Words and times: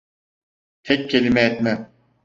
Tek 0.83 1.09
kelime 1.09 1.39
etmem. 1.41 1.91